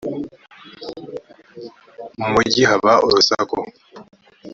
[2.17, 3.57] mumugi haba urusaku.